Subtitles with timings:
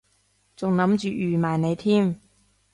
[0.55, 2.19] 仲諗住預埋你添